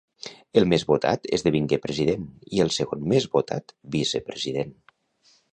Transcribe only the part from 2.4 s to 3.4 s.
i el segon més